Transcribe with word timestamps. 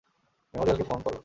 মেমোরিয়ালকে 0.53 0.85
phone 0.89 0.99
করো। 1.05 1.17